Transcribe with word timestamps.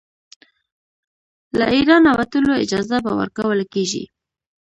له 1.59 1.65
اېرانه 1.75 2.11
وتلو 2.19 2.53
اجازه 2.63 2.97
به 3.05 3.11
ورکوله 3.19 3.65
کیږي. 3.73 4.03